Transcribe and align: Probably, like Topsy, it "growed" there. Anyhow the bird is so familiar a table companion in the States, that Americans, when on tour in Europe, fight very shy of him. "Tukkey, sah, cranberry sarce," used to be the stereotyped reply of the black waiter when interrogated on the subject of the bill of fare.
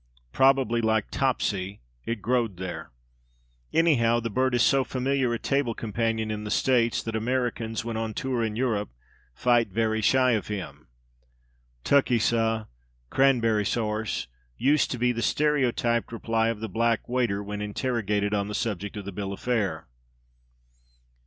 Probably, 0.31 0.81
like 0.81 1.11
Topsy, 1.11 1.79
it 2.07 2.23
"growed" 2.23 2.57
there. 2.57 2.89
Anyhow 3.71 4.19
the 4.19 4.31
bird 4.31 4.55
is 4.55 4.63
so 4.63 4.83
familiar 4.83 5.31
a 5.31 5.37
table 5.37 5.75
companion 5.75 6.31
in 6.31 6.43
the 6.43 6.49
States, 6.49 7.03
that 7.03 7.15
Americans, 7.15 7.85
when 7.85 7.95
on 7.97 8.15
tour 8.15 8.43
in 8.43 8.55
Europe, 8.55 8.89
fight 9.35 9.67
very 9.67 10.01
shy 10.01 10.31
of 10.31 10.47
him. 10.47 10.87
"Tukkey, 11.83 12.19
sah, 12.19 12.65
cranberry 13.11 13.63
sarce," 13.63 14.25
used 14.57 14.89
to 14.89 14.97
be 14.97 15.11
the 15.11 15.21
stereotyped 15.21 16.11
reply 16.11 16.47
of 16.47 16.61
the 16.61 16.67
black 16.67 17.07
waiter 17.07 17.43
when 17.43 17.61
interrogated 17.61 18.33
on 18.33 18.47
the 18.47 18.55
subject 18.55 18.97
of 18.97 19.05
the 19.05 19.11
bill 19.11 19.31
of 19.31 19.39
fare. 19.39 19.85